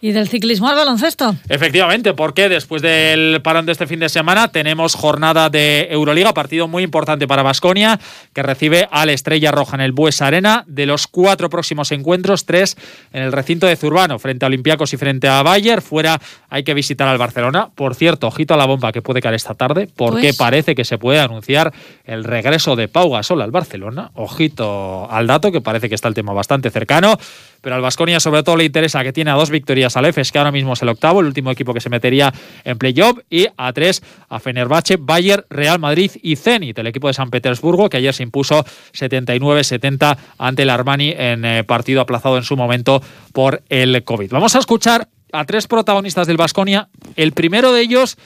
¿Y 0.00 0.12
del 0.12 0.28
ciclismo 0.28 0.68
al 0.68 0.76
baloncesto? 0.76 1.34
Efectivamente, 1.48 2.14
porque 2.14 2.48
después 2.48 2.82
del 2.82 3.42
parón 3.42 3.66
de 3.66 3.72
este 3.72 3.88
fin 3.88 3.98
de 3.98 4.08
semana 4.08 4.46
tenemos 4.46 4.94
jornada 4.94 5.50
de 5.50 5.88
Euroliga, 5.90 6.32
partido 6.32 6.68
muy 6.68 6.84
importante 6.84 7.26
para 7.26 7.42
Basconia, 7.42 7.98
que 8.32 8.44
recibe 8.44 8.86
a 8.92 9.06
la 9.06 9.12
Estrella 9.12 9.50
Roja 9.50 9.74
en 9.74 9.80
el 9.80 9.90
Bues 9.90 10.22
Arena. 10.22 10.62
De 10.68 10.86
los 10.86 11.08
cuatro 11.08 11.50
próximos 11.50 11.90
encuentros, 11.90 12.46
tres 12.46 12.76
en 13.12 13.24
el 13.24 13.32
recinto 13.32 13.66
de 13.66 13.74
Zurbano, 13.74 14.20
frente 14.20 14.44
a 14.44 14.48
Olympiacos 14.48 14.92
y 14.92 14.96
frente 14.96 15.26
a 15.26 15.42
Bayer. 15.42 15.82
Fuera 15.82 16.20
hay 16.48 16.62
que 16.62 16.74
visitar 16.74 17.08
al 17.08 17.18
Barcelona. 17.18 17.70
Por 17.74 17.96
cierto, 17.96 18.28
ojito 18.28 18.54
a 18.54 18.56
la 18.56 18.66
bomba 18.66 18.92
que 18.92 19.02
puede 19.02 19.20
caer 19.20 19.34
esta 19.34 19.54
tarde, 19.54 19.88
porque 19.96 20.28
pues- 20.28 20.36
parece 20.36 20.76
que 20.76 20.84
se 20.84 20.98
puede 20.98 21.18
anunciar 21.18 21.72
el 22.04 22.22
regreso 22.22 22.76
de 22.76 22.86
Pau 22.86 23.10
Gasol 23.10 23.42
al 23.42 23.50
Barcelona. 23.50 24.12
Ojito 24.14 25.10
al 25.10 25.26
dato, 25.26 25.50
que 25.50 25.60
parece 25.60 25.88
que 25.88 25.96
está 25.96 26.06
el 26.06 26.14
tema 26.14 26.32
bastante 26.32 26.70
cercano 26.70 27.18
pero 27.60 27.76
al 27.76 27.82
Vasconia 27.82 28.20
sobre 28.20 28.42
todo 28.42 28.56
le 28.56 28.64
interesa 28.64 29.02
que 29.02 29.12
tiene 29.12 29.30
a 29.30 29.34
dos 29.34 29.50
victorias 29.50 29.96
al 29.96 30.06
EFES, 30.06 30.32
que 30.32 30.38
ahora 30.38 30.52
mismo 30.52 30.72
es 30.72 30.82
el 30.82 30.88
octavo, 30.88 31.20
el 31.20 31.26
último 31.26 31.50
equipo 31.50 31.74
que 31.74 31.80
se 31.80 31.90
metería 31.90 32.32
en 32.64 32.78
playoff, 32.78 33.18
y 33.30 33.46
a 33.56 33.72
tres 33.72 34.02
a 34.28 34.38
Fenerbahce, 34.38 34.96
Bayer, 34.98 35.46
Real 35.50 35.78
Madrid 35.78 36.12
y 36.22 36.36
Zenit, 36.36 36.78
el 36.78 36.86
equipo 36.86 37.08
de 37.08 37.14
San 37.14 37.30
Petersburgo, 37.30 37.88
que 37.88 37.96
ayer 37.96 38.14
se 38.14 38.22
impuso 38.22 38.64
79-70 38.92 40.16
ante 40.38 40.62
el 40.62 40.70
Armani 40.70 41.14
en 41.16 41.44
eh, 41.44 41.64
partido 41.64 42.00
aplazado 42.00 42.36
en 42.36 42.44
su 42.44 42.56
momento 42.56 43.02
por 43.32 43.62
el 43.68 44.04
COVID. 44.04 44.30
Vamos 44.30 44.54
a 44.56 44.58
escuchar 44.58 45.08
a 45.32 45.44
tres 45.44 45.66
protagonistas 45.66 46.26
del 46.26 46.36
Vasconia. 46.36 46.88
El 47.16 47.32
primero 47.32 47.72
de 47.72 47.82
ellos, 47.82 48.16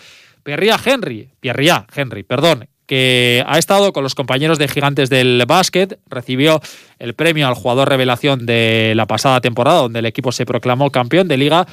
Pierria 0.42 0.78
Henry, 0.84 1.30
Pierria 1.40 1.86
Henry, 1.94 2.22
perdón, 2.22 2.68
que 2.92 3.42
ha 3.46 3.56
estado 3.56 3.94
con 3.94 4.04
los 4.04 4.14
compañeros 4.14 4.58
de 4.58 4.68
Gigantes 4.68 5.08
del 5.08 5.42
Básquet, 5.46 5.99
recibió 6.11 6.61
el 6.99 7.14
premio 7.14 7.49
al 7.49 7.54
jugador 7.54 7.88
revelación 7.88 8.44
de 8.44 8.92
la 8.94 9.06
pasada 9.06 9.40
temporada, 9.40 9.80
donde 9.80 10.00
el 10.00 10.04
equipo 10.04 10.30
se 10.30 10.44
proclamó 10.44 10.90
campeón 10.90 11.26
de 11.26 11.38
liga, 11.38 11.66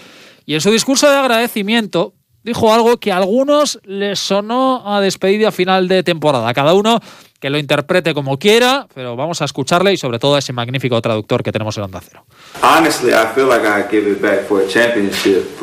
y 0.46 0.54
en 0.54 0.62
su 0.62 0.72
discurso 0.72 1.10
de 1.10 1.18
agradecimiento 1.18 2.14
dijo 2.42 2.74
algo 2.74 3.02
que 3.02 3.12
a 3.12 3.18
algunos 3.18 3.82
les 3.84 4.18
sonó 4.18 4.82
a 4.86 5.02
despedida 5.02 5.52
final 5.52 5.90
de 5.90 6.04
temporada. 6.04 6.54
Cada 6.54 6.74
uno 6.74 7.02
que 7.42 7.50
lo 7.50 7.58
interprete 7.58 8.14
como 8.14 8.40
quiera, 8.40 8.88
pero 8.96 9.18
vamos 9.18 9.42
a 9.42 9.46
escucharle 9.46 9.92
y 9.92 9.98
sobre 9.98 10.20
todo 10.20 10.36
a 10.36 10.40
ese 10.40 10.54
magnífico 10.54 11.02
traductor 11.02 11.44
que 11.44 11.52
tenemos 11.52 11.76
en 11.76 11.84
Onda 11.84 12.00
Cero. 12.02 12.24
Honestly, 12.64 13.12
I 13.12 13.28
feel 13.36 13.50
like 13.50 13.68
I 13.68 13.84
give 13.92 14.10
it 14.10 14.22
back 14.22 14.48
for 14.48 14.64
a 14.64 14.68
championship, 14.70 15.60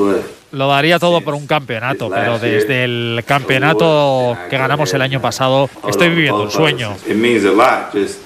lo 0.52 0.68
daría 0.68 0.98
todo 0.98 1.20
por 1.20 1.34
un 1.34 1.46
campeonato, 1.46 2.10
pero 2.10 2.38
desde 2.38 2.84
el 2.84 3.22
campeonato 3.26 4.36
que 4.48 4.56
ganamos 4.56 4.92
el 4.94 5.02
año 5.02 5.20
pasado 5.20 5.68
estoy 5.88 6.10
viviendo 6.10 6.42
un 6.42 6.50
sueño. 6.50 6.96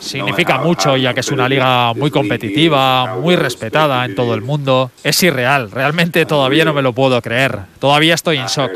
Significa 0.00 0.58
mucho 0.58 0.96
ya 0.96 1.14
que 1.14 1.20
es 1.20 1.30
una 1.30 1.48
liga 1.48 1.92
muy 1.94 2.10
competitiva, 2.10 3.16
muy 3.16 3.36
respetada 3.36 4.04
en 4.04 4.14
todo 4.14 4.34
el 4.34 4.42
mundo. 4.42 4.90
Es 5.02 5.22
irreal, 5.22 5.70
realmente 5.70 6.26
todavía 6.26 6.64
no 6.64 6.74
me 6.74 6.82
lo 6.82 6.92
puedo 6.92 7.20
creer. 7.22 7.58
Todavía 7.78 8.14
estoy 8.14 8.38
en 8.38 8.46
shock. 8.46 8.72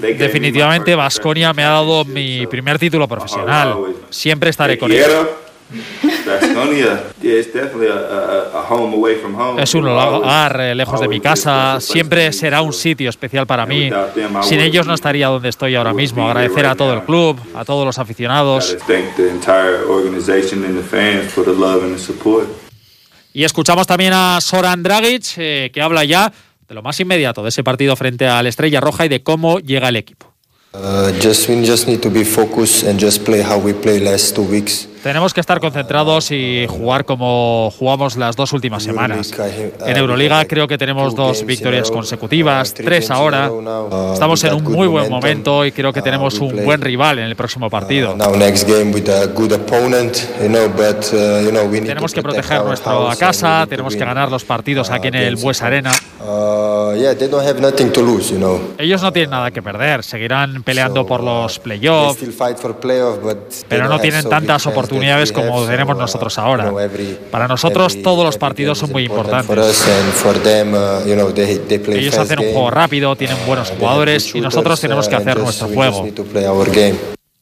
Definitivamente 0.00 0.94
Vasconia 0.94 1.52
me 1.52 1.64
ha 1.64 1.70
dado 1.70 2.04
mi 2.04 2.46
primer 2.46 2.78
título 2.78 3.06
profesional. 3.06 3.76
Siempre 4.10 4.50
estaré 4.50 4.78
con 4.78 4.90
él 4.92 5.04
Es 9.58 9.74
un 9.74 9.86
hogar 9.86 10.58
lejos 10.76 11.00
de 11.00 11.08
mi 11.08 11.20
casa, 11.20 11.80
siempre 11.80 12.32
será 12.32 12.62
un 12.62 12.72
sitio 12.72 13.10
especial 13.10 13.46
para 13.46 13.66
mí. 13.66 13.90
Sin 14.42 14.60
ellos 14.60 14.86
no 14.86 14.94
estaría 14.94 15.28
donde 15.28 15.48
estoy 15.48 15.74
ahora 15.74 15.94
mismo. 15.94 16.26
Agradecer 16.28 16.66
a 16.66 16.74
todo 16.74 16.94
el 16.94 17.02
club, 17.02 17.38
a 17.54 17.64
todos 17.64 17.84
los 17.84 17.98
aficionados. 17.98 18.76
Y 23.32 23.44
escuchamos 23.44 23.86
también 23.86 24.12
a 24.14 24.40
Soran 24.40 24.82
Dragic, 24.82 25.34
eh, 25.36 25.70
que 25.72 25.80
habla 25.80 26.04
ya 26.04 26.32
de 26.68 26.74
lo 26.74 26.82
más 26.82 26.98
inmediato 27.00 27.42
de 27.42 27.50
ese 27.50 27.62
partido 27.62 27.94
frente 27.96 28.26
al 28.26 28.46
Estrella 28.46 28.80
Roja 28.80 29.06
y 29.06 29.08
de 29.08 29.22
cómo 29.22 29.58
llega 29.60 29.88
el 29.88 29.96
equipo. 29.96 30.34
Uh, 30.74 31.10
just 31.18 31.48
we 31.48 31.64
just 31.64 31.88
need 31.88 32.02
to 32.02 32.10
be 32.10 32.24
focused 32.24 32.84
and 32.86 33.00
just 33.00 33.24
play 33.24 33.42
how 33.42 33.58
we 33.58 33.72
play 33.72 33.98
last 33.98 34.34
two 34.34 34.42
weeks. 34.42 34.86
Tenemos 35.02 35.32
que 35.32 35.40
estar 35.40 35.60
concentrados 35.60 36.30
y 36.30 36.66
jugar 36.68 37.06
como 37.06 37.72
jugamos 37.78 38.16
las 38.16 38.36
dos 38.36 38.52
últimas 38.52 38.82
semanas. 38.82 39.32
En 39.86 39.96
Euroliga 39.96 40.44
creo 40.44 40.68
que 40.68 40.76
tenemos 40.76 41.14
dos 41.14 41.46
victorias 41.46 41.90
consecutivas, 41.90 42.74
tres 42.74 43.10
ahora. 43.10 43.50
Estamos 44.12 44.44
en 44.44 44.54
un 44.54 44.64
muy 44.64 44.86
buen 44.88 45.08
momento 45.08 45.64
y 45.64 45.72
creo 45.72 45.92
que 45.92 46.02
tenemos 46.02 46.38
un 46.40 46.64
buen 46.64 46.82
rival 46.82 47.20
en 47.20 47.24
el 47.24 47.36
próximo 47.36 47.70
partido. 47.70 48.14
Tenemos 51.70 52.12
que 52.12 52.22
proteger 52.22 52.64
nuestra 52.64 53.16
casa, 53.18 53.66
tenemos 53.68 53.96
que 53.96 54.04
ganar 54.04 54.30
los 54.30 54.44
partidos 54.44 54.90
aquí 54.90 55.08
en 55.08 55.14
el 55.14 55.36
Bues 55.36 55.62
Arena. 55.62 55.92
Ellos 58.78 59.00
no 59.02 59.12
tienen 59.12 59.30
nada 59.30 59.50
que 59.52 59.62
perder, 59.62 60.02
seguirán 60.02 60.62
peleando 60.64 61.06
por 61.06 61.22
los 61.22 61.58
playoffs, 61.60 62.18
pero 63.68 63.88
no 63.88 63.98
tienen 64.00 64.28
tantas 64.28 64.66
oportunidades 64.66 65.32
como 65.32 65.64
tenemos 65.66 65.96
nosotros 65.96 66.36
ahora. 66.38 66.72
Para 67.30 67.46
nosotros 67.46 68.02
todos 68.02 68.24
los 68.24 68.36
partidos 68.36 68.78
son 68.78 68.90
muy 68.90 69.04
importantes. 69.04 69.46
Ellos 72.00 72.18
hacen 72.18 72.38
un 72.40 72.52
juego 72.52 72.70
rápido, 72.70 73.14
tienen 73.16 73.36
buenos 73.46 73.70
jugadores 73.70 74.34
y 74.34 74.40
nosotros 74.40 74.80
tenemos 74.80 75.08
que 75.08 75.16
hacer 75.16 75.38
nuestro 75.38 75.68
juego. 75.68 76.08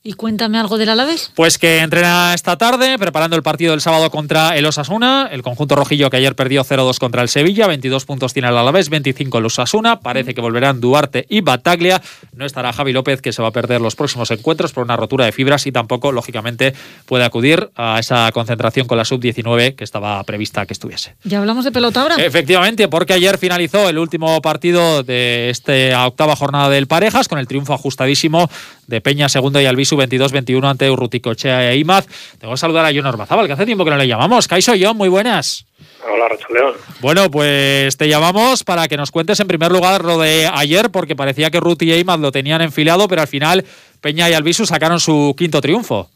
Y 0.07 0.13
cuéntame 0.13 0.57
algo 0.57 0.79
del 0.79 0.89
Alavés. 0.89 1.33
Pues 1.35 1.59
que 1.59 1.81
entrena 1.81 2.33
esta 2.33 2.57
tarde, 2.57 2.97
preparando 2.97 3.35
el 3.35 3.43
partido 3.43 3.73
del 3.73 3.81
sábado 3.81 4.09
contra 4.09 4.57
el 4.57 4.65
Osasuna. 4.65 5.29
El 5.33 5.43
conjunto 5.43 5.75
rojillo 5.75 6.11
que 6.11 6.19
ayer 6.19 6.37
perdió 6.37 6.63
0-2 6.63 6.99
contra 7.01 7.23
el 7.23 7.29
Sevilla. 7.29 7.67
22 7.67 8.05
puntos 8.05 8.33
tiene 8.33 8.47
el 8.47 8.57
Alavés, 8.57 8.89
25 8.89 9.39
el 9.39 9.47
Osasuna. 9.47 9.99
Parece 9.99 10.33
que 10.33 10.41
volverán 10.41 10.81
Duarte 10.81 11.27
y 11.29 11.41
Bataglia. 11.41 12.01
No 12.37 12.47
estará 12.47 12.73
Javi 12.73 12.93
López, 12.93 13.21
que 13.21 13.33
se 13.33 13.43
va 13.43 13.49
a 13.49 13.51
perder 13.51 13.81
los 13.81 13.97
próximos 13.97 14.31
encuentros 14.31 14.73
por 14.73 14.85
una 14.85 14.95
rotura 14.95 15.25
de 15.25 15.33
fibras 15.33 15.67
y 15.67 15.73
tampoco, 15.73 16.13
lógicamente, 16.13 16.73
puede 17.07 17.25
acudir 17.25 17.71
a 17.75 17.99
esa 17.99 18.31
concentración 18.31 18.87
con 18.87 18.99
la 18.99 19.05
sub-19 19.05 19.75
que 19.75 19.83
estaba 19.83 20.23
prevista 20.23 20.67
que 20.67 20.73
estuviese. 20.73 21.17
¿Ya 21.25 21.41
hablamos 21.41 21.65
de 21.65 21.73
pelota 21.73 22.03
ahora? 22.03 22.15
Efectivamente, 22.25 22.87
porque 22.87 23.15
ayer 23.15 23.39
finalizó 23.39 23.89
el 23.89 23.99
último 23.99 24.41
partido 24.41 25.03
de 25.03 25.51
esta 25.51 26.07
octava 26.07 26.37
jornada 26.37 26.71
del 26.71 26.87
Parejas 26.87 27.27
con 27.27 27.41
el 27.41 27.49
triunfo 27.49 27.75
ajustadísimo 27.75 28.49
de 28.87 29.01
Peña 29.01 29.29
segundo 29.29 29.61
y 29.61 29.67
Albisu 29.67 29.96
22-21 29.97 30.65
ante 30.65 30.91
Urruticochea 30.91 31.73
e 31.73 31.79
Imaz. 31.79 32.07
Tengo 32.39 32.55
que 32.55 32.59
saludar 32.59 32.85
a 32.85 32.93
John 32.95 33.07
Orbazabal, 33.07 33.47
que 33.47 33.53
hace 33.53 33.67
tiempo 33.67 33.85
que 33.85 33.91
no 33.91 33.97
le 33.97 34.07
llamamos. 34.07 34.49
Kaiso 34.49 34.73
John, 34.79 34.97
muy 34.97 35.09
buenas. 35.09 35.67
Hola, 36.09 36.29
Racha 36.29 36.47
León. 36.53 36.75
Bueno, 37.01 37.31
pues 37.31 37.97
te 37.97 38.09
llamamos 38.09 38.65
para 38.65 38.89
que 38.89 38.97
nos 38.97 39.11
cuentes 39.11 39.41
en 39.41 39.49
primer 39.49 39.73
lugar 39.73 40.05
lo 40.05 40.19
de 40.19 40.49
ayer, 40.53 40.91
porque 40.91 41.17
parecía 41.17 41.51
que 41.51 41.61
Ruti 41.61 41.93
y 41.93 41.99
Imaz 41.99 42.21
lo 42.21 42.33
tenían 42.33 42.63
enfilado, 42.63 43.09
pero 43.09 43.23
al 43.23 43.29
final 43.29 43.65
Peña 44.01 44.31
y 44.31 44.35
Albisu 44.35 44.67
sacaron 44.67 45.01
su 45.01 45.35
quinto 45.37 45.61
triunfo. 45.61 46.09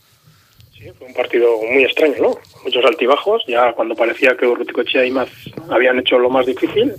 Sí, 0.76 0.88
fue 0.96 1.08
un 1.08 1.14
partido 1.14 1.58
muy 1.70 1.84
extraño, 1.84 2.14
¿no? 2.20 2.38
Muchos 2.64 2.84
altibajos, 2.84 3.42
ya 3.46 3.72
cuando 3.72 3.94
parecía 3.94 4.36
que 4.36 4.46
Urruticochea 4.46 5.02
e 5.02 5.08
Imaz 5.08 5.30
habían 5.70 5.98
hecho 5.98 6.18
lo 6.18 6.30
más 6.30 6.46
difícil, 6.46 6.94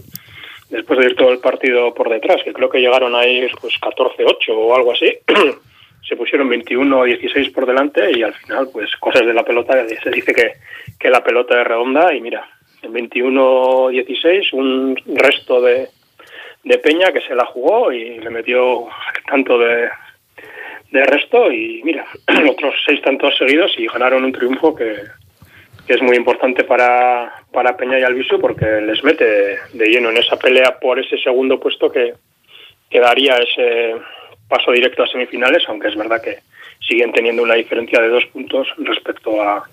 después 0.70 1.00
de 1.00 1.06
ir 1.08 1.16
todo 1.16 1.32
el 1.32 1.40
partido 1.40 1.94
por 1.94 2.10
detrás, 2.10 2.42
que 2.44 2.54
creo 2.54 2.70
que 2.70 2.80
llegaron 2.80 3.16
a 3.16 3.26
ir 3.26 3.52
pues 3.60 3.74
14-8 3.82 4.36
o 4.50 4.76
algo 4.76 4.92
así, 4.92 5.18
se 6.12 6.18
pusieron 6.18 6.50
21-16 6.50 7.54
por 7.54 7.66
delante 7.66 8.12
y 8.14 8.22
al 8.22 8.34
final, 8.34 8.68
pues 8.74 8.94
cosas 8.98 9.26
de 9.26 9.34
la 9.34 9.46
pelota, 9.46 9.82
se 9.88 10.10
dice 10.10 10.34
que, 10.34 10.56
que 11.00 11.10
la 11.10 11.24
pelota 11.24 11.62
es 11.62 11.66
redonda 11.66 12.14
y 12.14 12.20
mira, 12.20 12.46
en 12.82 12.94
21-16 12.94 14.52
un 14.52 14.98
resto 15.16 15.62
de, 15.62 15.88
de 16.66 16.78
Peña 16.80 17.14
que 17.14 17.22
se 17.22 17.34
la 17.34 17.46
jugó 17.46 17.94
y 17.94 18.20
le 18.20 18.30
metió 18.30 18.88
tanto 19.26 19.58
de, 19.58 19.88
de 20.92 21.06
resto 21.06 21.50
y 21.50 21.82
mira, 21.86 22.06
otros 22.50 22.76
seis 22.86 23.02
tantos 23.02 23.38
seguidos 23.38 23.72
y 23.78 23.88
ganaron 23.88 24.26
un 24.26 24.34
triunfo 24.34 24.76
que, 24.76 24.98
que 25.88 25.94
es 25.94 26.02
muy 26.02 26.18
importante 26.18 26.66
para, 26.66 27.36
para 27.54 27.78
Peña 27.78 28.00
y 28.00 28.04
Albisu 28.04 28.38
porque 28.38 28.66
les 28.82 29.02
mete 29.02 29.60
de 29.72 29.86
lleno 29.88 30.10
en 30.10 30.18
esa 30.18 30.36
pelea 30.36 30.78
por 30.78 31.00
ese 31.00 31.18
segundo 31.20 31.58
puesto 31.58 31.90
que, 31.90 32.16
que 32.90 33.00
daría 33.00 33.38
ese 33.38 33.96
paso 34.52 34.72
directo 34.72 35.02
a 35.02 35.08
semifinales, 35.08 35.64
aunque 35.68 35.88
es 35.88 35.96
verdad 35.96 36.22
que 36.22 36.40
siguen 36.86 37.14
teniendo 37.14 37.42
una 37.42 37.56
diferencia 37.56 38.02
de 38.02 38.10
dos 38.10 38.26
puntos 38.28 38.68
respecto 38.80 39.42
a 39.42 39.64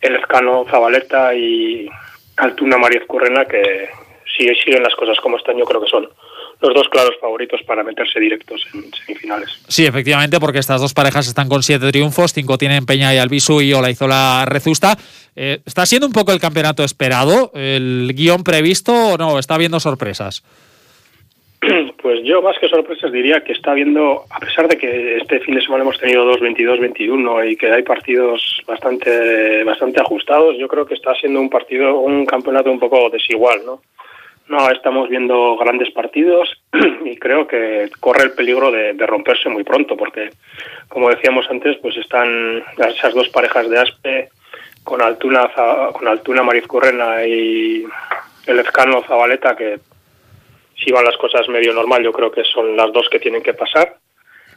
el 0.00 0.16
Escano 0.16 0.64
Zabaleta 0.70 1.34
y 1.34 1.88
Altuna 2.38 2.78
Mariez 2.78 3.04
Currena, 3.06 3.44
que 3.44 3.88
si 4.36 4.48
siguen 4.64 4.82
las 4.82 4.94
cosas 4.94 5.18
como 5.20 5.36
están, 5.36 5.58
yo 5.58 5.64
creo 5.64 5.82
que 5.82 5.90
son 5.90 6.08
los 6.60 6.74
dos 6.74 6.88
claros 6.88 7.14
favoritos 7.20 7.60
para 7.66 7.84
meterse 7.84 8.18
directos 8.18 8.66
en 8.72 8.90
semifinales. 8.92 9.50
Sí, 9.68 9.84
efectivamente, 9.86 10.40
porque 10.40 10.58
estas 10.58 10.80
dos 10.80 10.94
parejas 10.94 11.28
están 11.28 11.48
con 11.48 11.62
siete 11.62 11.90
triunfos, 11.90 12.32
cinco 12.32 12.56
tienen 12.58 12.86
Peña 12.86 13.14
y 13.14 13.18
Albisu 13.18 13.60
y 13.60 13.72
Olaizola 13.74 14.44
Rezusta. 14.46 14.96
Eh, 15.36 15.60
¿Está 15.66 15.86
siendo 15.86 16.06
un 16.06 16.12
poco 16.12 16.32
el 16.32 16.40
campeonato 16.40 16.82
esperado, 16.82 17.52
el 17.54 18.12
guion 18.14 18.42
previsto 18.42 18.92
o 18.92 19.18
no? 19.18 19.38
¿Está 19.38 19.54
habiendo 19.54 19.78
sorpresas? 19.78 20.42
Pues 22.02 22.20
yo 22.24 22.40
más 22.42 22.56
que 22.58 22.68
sorpresas 22.68 23.12
diría 23.12 23.42
que 23.42 23.52
está 23.52 23.72
habiendo, 23.72 24.24
a 24.30 24.38
pesar 24.38 24.68
de 24.68 24.78
que 24.78 25.16
este 25.16 25.40
fin 25.40 25.54
de 25.54 25.60
semana 25.60 25.82
hemos 25.82 25.98
tenido 25.98 26.24
dos 26.24 26.40
22-21 26.40 27.50
y 27.50 27.56
que 27.56 27.72
hay 27.72 27.82
partidos 27.82 28.62
bastante 28.66 29.64
bastante 29.64 30.00
ajustados, 30.00 30.56
yo 30.56 30.68
creo 30.68 30.86
que 30.86 30.94
está 30.94 31.14
siendo 31.14 31.40
un 31.40 31.50
partido, 31.50 31.98
un 31.98 32.24
campeonato 32.24 32.70
un 32.70 32.78
poco 32.78 33.10
desigual, 33.10 33.60
¿no? 33.66 33.80
No, 34.48 34.70
estamos 34.70 35.10
viendo 35.10 35.56
grandes 35.58 35.90
partidos 35.90 36.48
y 37.04 37.16
creo 37.16 37.46
que 37.46 37.90
corre 38.00 38.24
el 38.24 38.32
peligro 38.32 38.70
de, 38.70 38.94
romperse 39.06 39.50
muy 39.50 39.62
pronto, 39.62 39.96
porque, 39.96 40.30
como 40.88 41.10
decíamos 41.10 41.46
antes, 41.50 41.76
pues 41.78 41.96
están 41.98 42.62
esas 42.78 43.12
dos 43.14 43.28
parejas 43.28 43.68
de 43.68 43.78
Aspe 43.78 44.28
con 44.84 45.02
Altuna, 45.02 45.50
con 45.92 46.08
Altuna 46.08 46.42
Marizcurrena 46.42 47.26
y 47.26 47.84
el 48.46 48.58
Ezcano 48.60 49.02
Zabaleta, 49.02 49.54
que 49.54 49.80
si 50.82 50.92
van 50.92 51.04
las 51.04 51.16
cosas 51.16 51.48
medio 51.48 51.72
normal, 51.72 52.02
yo 52.02 52.12
creo 52.12 52.30
que 52.30 52.44
son 52.44 52.76
las 52.76 52.92
dos 52.92 53.08
que 53.10 53.18
tienen 53.18 53.42
que 53.42 53.54
pasar 53.54 53.96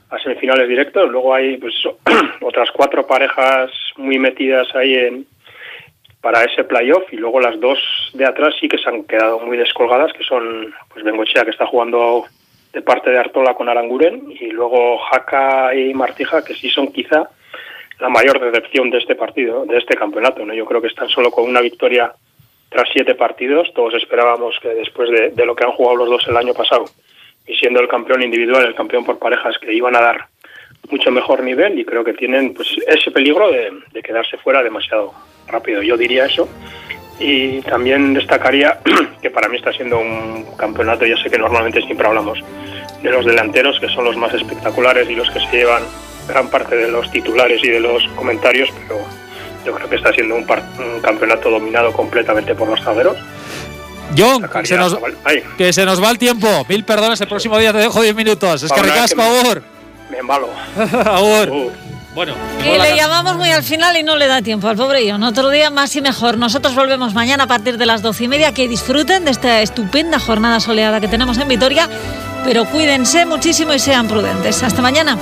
a 0.10 0.20
semifinales 0.20 0.68
directos. 0.68 1.10
Luego 1.10 1.34
hay 1.34 1.58
pues 1.58 1.74
otras 2.42 2.70
cuatro 2.72 3.08
parejas 3.08 3.72
muy 3.98 4.20
metidas 4.20 4.68
ahí 4.76 4.96
en, 4.96 5.26
para 6.22 6.44
ese 6.44 6.64
playoff 6.64 7.12
y 7.12 7.18
luego 7.18 7.40
las 7.40 7.60
dos 7.60 7.80
de 8.14 8.26
atrás 8.26 8.54
sí 8.60 8.68
que 8.68 8.78
se 8.78 8.90
han 8.90 9.04
quedado 9.06 9.40
muy 9.40 9.58
descolgadas, 9.58 10.14
que 10.14 10.24
son 10.24 10.74
pues 10.90 11.04
Bengochea 11.04 11.44
que 11.44 11.52
está 11.52 11.66
jugando 11.66 12.26
de 12.74 12.82
parte 12.82 13.10
de 13.10 13.20
Artola 13.20 13.56
con 13.56 13.68
Aranguren 13.68 14.32
y 14.40 14.48
luego 14.48 14.98
Jaca 14.98 15.74
y 15.76 15.94
Martija 15.94 16.44
que 16.44 16.54
sí 16.54 16.70
son 16.70 16.92
quizá 16.92 17.30
la 18.00 18.10
mayor 18.10 18.40
decepción 18.40 18.90
de 18.90 18.98
este 18.98 19.16
partido, 19.16 19.66
de 19.66 19.78
este 19.78 19.96
campeonato. 19.96 20.46
¿no? 20.46 20.54
Yo 20.54 20.66
creo 20.66 20.82
que 20.82 20.88
están 20.88 21.10
solo 21.10 21.32
con 21.32 21.48
una 21.48 21.62
victoria 21.62 22.14
tras 22.72 22.88
siete 22.92 23.16
partidos. 23.16 23.72
Todos 23.76 23.94
esperábamos 23.96 24.58
que 24.62 24.70
después 24.70 25.10
de, 25.12 25.46
lo 25.46 25.56
que 25.56 25.66
han 25.66 25.74
jugado 25.74 25.98
los 25.98 26.10
dos 26.10 26.28
el 26.28 26.38
año 26.38 26.54
pasado 26.54 26.86
y 27.46 27.54
siendo 27.56 27.82
el 27.82 27.88
campeón 27.88 28.24
individual, 28.24 28.66
el 28.66 28.76
campeón 28.76 29.04
por 29.04 29.20
parejas, 29.20 29.58
que 29.60 29.74
iban 29.74 29.96
a 29.96 30.02
dar 30.02 30.26
mucho 30.90 31.12
mejor 31.12 31.44
nivel 31.44 31.78
y 31.78 31.86
creo 31.86 32.04
que 32.04 32.14
tienen 32.14 32.54
pues 32.54 32.76
ese 32.88 33.12
peligro 33.12 33.52
de, 33.52 33.72
de 33.92 34.02
quedarse 34.02 34.38
fuera 34.38 34.64
demasiado 34.64 35.14
rápido, 35.48 35.82
yo 35.82 35.98
diría 35.98 36.26
eso. 36.26 36.48
Y 37.20 37.62
también 37.62 38.14
destacaría 38.14 38.80
que 39.22 39.30
para 39.30 39.50
mí 39.50 39.58
está 39.58 39.74
siendo 39.74 40.00
un 40.00 40.56
campeonato, 40.58 41.06
yo 41.06 41.18
sé 41.18 41.30
que 41.30 41.38
normalmente 41.38 41.82
siempre 41.82 42.08
hablamos 42.08 42.40
de 43.04 43.12
los 43.12 43.26
delanteros, 43.26 43.80
que 43.80 43.90
son 43.90 44.06
los 44.06 44.16
más 44.16 44.34
espectaculares 44.34 45.10
y 45.10 45.16
los 45.16 45.30
que 45.30 45.40
se 45.40 45.58
llevan 45.58 45.84
gran 46.28 46.50
parte 46.50 46.76
de 46.76 46.90
los 46.90 47.12
titulares 47.12 47.64
y 47.64 47.68
de 47.68 47.80
los 47.80 48.08
comentarios, 48.16 48.70
pero 48.88 49.02
yo 49.66 49.74
creo 49.74 49.90
que 49.90 49.96
está 49.96 50.12
siendo 50.14 50.36
un, 50.36 50.46
campeonato 51.02 51.50
dominado 51.50 51.92
completamente 51.92 52.56
por 52.56 52.68
los 52.70 52.82
zagueros. 52.82 53.18
John, 54.18 54.42
que 54.42 54.66
se, 54.66 54.76
nos, 54.76 54.98
que 55.58 55.72
se, 55.72 55.86
nos, 55.86 56.04
va 56.04 56.12
el 56.12 56.18
tiempo. 56.18 56.48
Mil 56.68 56.84
perdones, 56.84 57.22
el 57.22 57.28
próximo 57.28 57.58
día 57.58 57.72
te 57.72 57.80
dejo 57.80 58.02
10 58.02 58.14
minutos. 58.14 58.64
Es 58.64 58.72
que 58.72 58.82
ricasco, 58.82 59.22
favor. 59.22 59.64
Me 60.10 60.18
embalo. 60.18 60.50
favor. 61.04 61.72
Bueno. 62.14 62.36
Y 62.60 62.78
le 62.78 62.96
llamamos 62.98 63.38
muy 63.38 63.50
al 63.52 63.64
final 63.64 63.96
y 63.96 64.04
no 64.04 64.18
le 64.18 64.28
da 64.28 64.42
tiempo 64.42 64.68
al 64.68 64.76
pobre 64.76 65.10
John. 65.10 65.24
Otro 65.24 65.50
día 65.50 65.70
más 65.70 65.96
y 65.96 66.02
mejor. 66.02 66.38
Nosotros 66.38 66.76
volvemos 66.76 67.14
mañana 67.14 67.46
a 67.46 67.48
partir 67.48 67.78
de 67.78 67.86
las 67.86 68.02
doce 68.02 68.26
y 68.26 68.28
media. 68.28 68.54
Que 68.54 68.68
disfruten 68.68 69.24
de 69.24 69.32
esta 69.32 69.62
estupenda 69.62 70.20
jornada 70.20 70.60
soleada 70.60 71.00
que 71.00 71.08
tenemos 71.08 71.38
en 71.38 71.48
Vitoria. 71.48 71.88
Pero 72.44 72.66
cuídense 72.66 73.26
muchísimo 73.26 73.74
y 73.74 73.80
sean 73.80 74.10
prudentes. 74.10 74.62
Hasta 74.62 74.82
mañana. 74.82 75.18